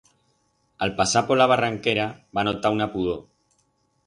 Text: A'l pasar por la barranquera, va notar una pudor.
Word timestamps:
A'l 0.85 0.93
pasar 1.01 1.23
por 1.27 1.39
la 1.41 1.47
barranquera, 1.53 2.09
va 2.39 2.47
notar 2.49 2.73
una 2.79 2.89
pudor. 2.97 3.23